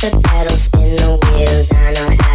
the 0.00 0.18
pedals 0.24 0.62
spin 0.62 0.96
the 0.96 1.18
wheels. 1.26 1.70
I 1.72 1.92
know 1.92 2.16
how. 2.22 2.29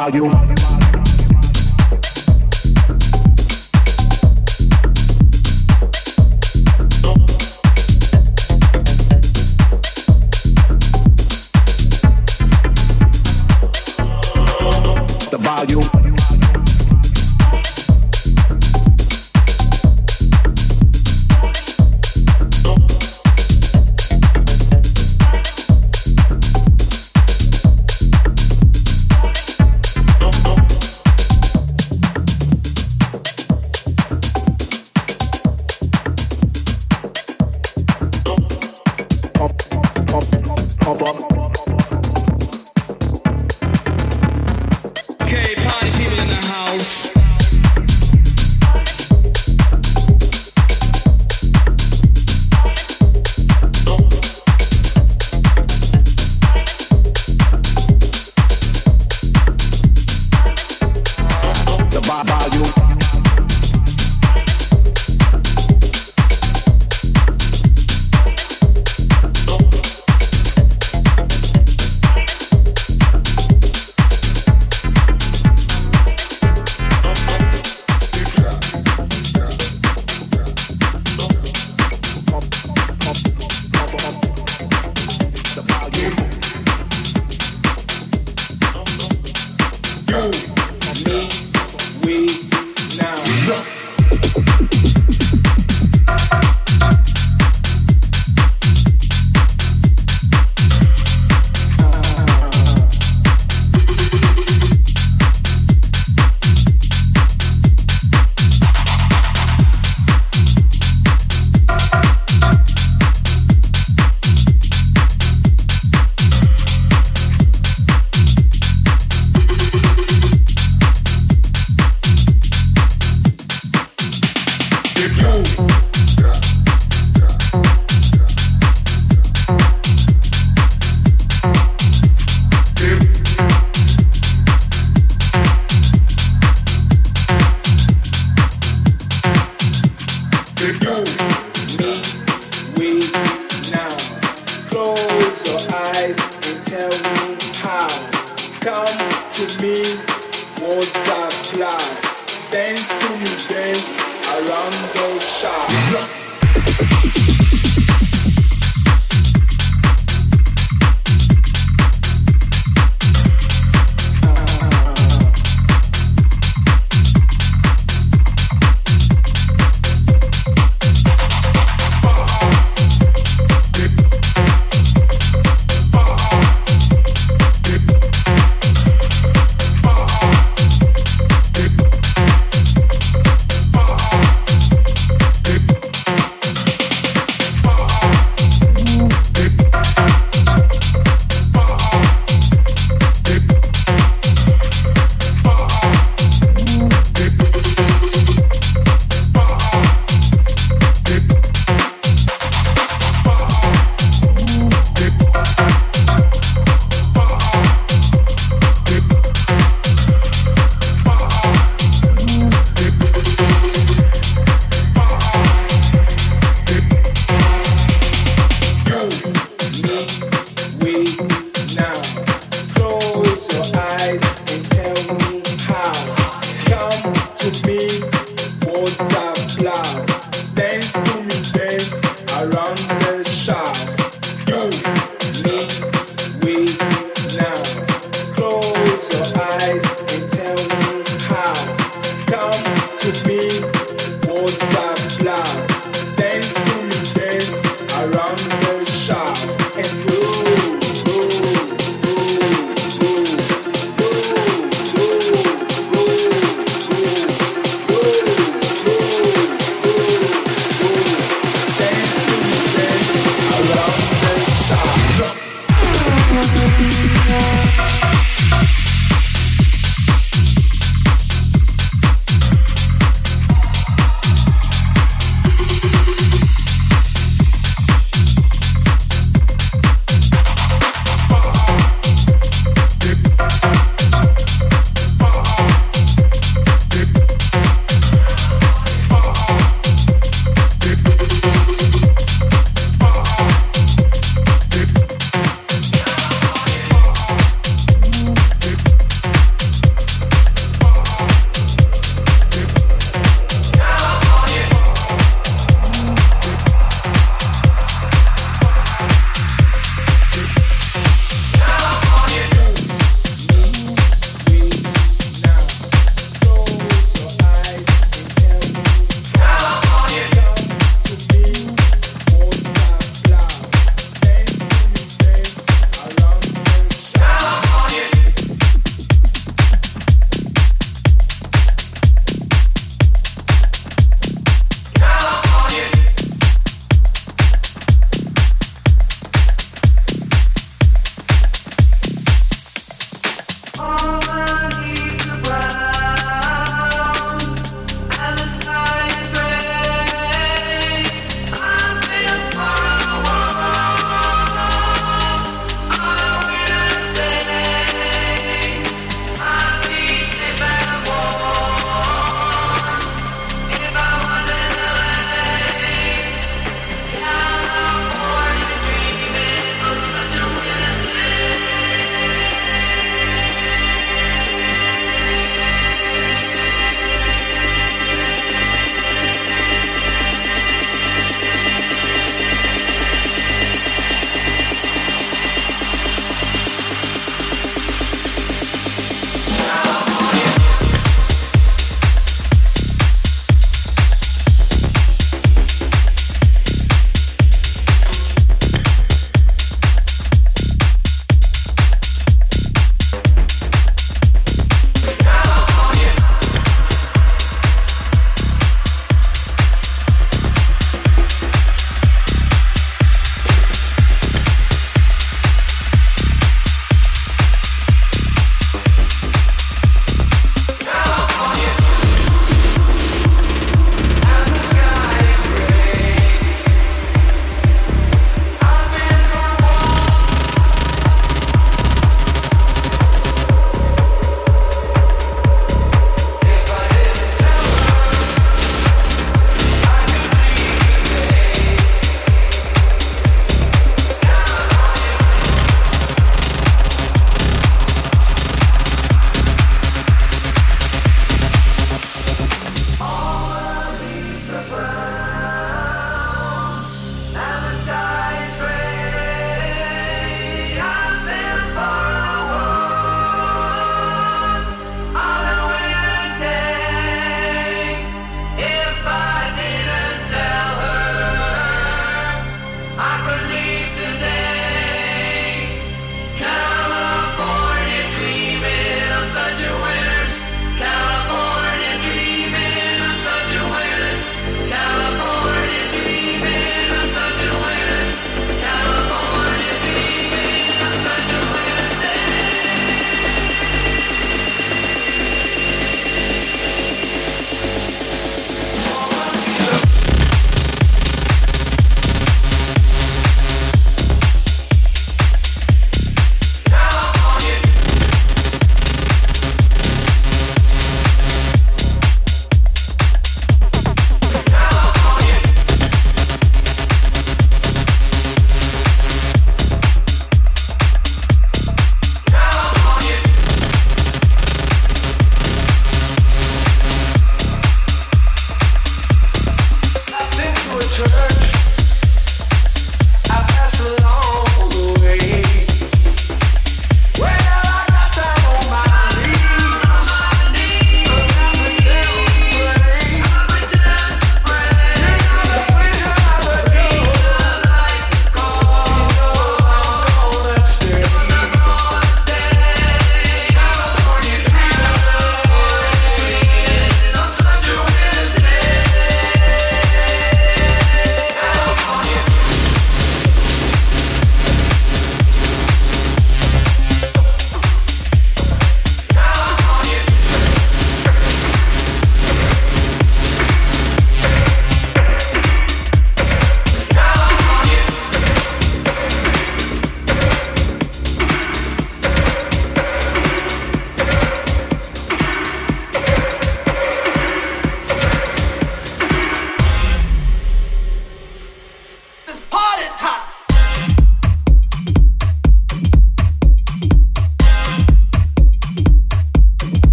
Sagitário. 0.00 0.59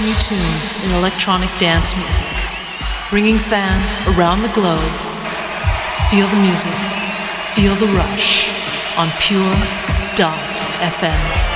New 0.00 0.14
tunes 0.22 0.84
in 0.84 0.90
electronic 0.92 1.50
dance 1.58 1.96
music, 1.96 2.28
bringing 3.10 3.38
fans 3.38 3.98
around 4.14 4.42
the 4.42 4.52
globe. 4.54 4.92
Feel 6.10 6.28
the 6.28 6.40
music, 6.40 6.72
feel 7.54 7.74
the 7.74 7.86
rush 7.94 8.48
on 8.96 9.10
Pure.fm. 9.18 9.58
Top 10.16 11.47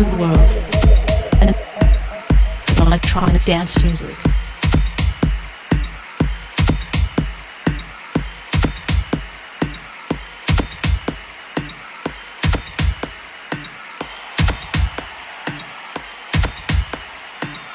over 0.00 0.10
the 0.10 0.22
world 0.22 0.38
and 1.42 1.54
electronic 2.86 3.44
dance 3.44 3.82
music. 3.82 4.16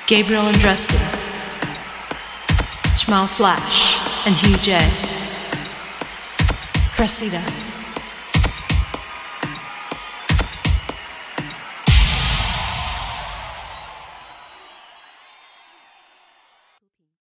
Gabriel 0.08 0.44
Andreski, 0.44 0.96
Schmal 2.96 3.28
Flash, 3.28 4.28
and 4.28 4.36
Hugh 4.36 4.58
J. 4.58 4.80
Cressida. 6.96 7.65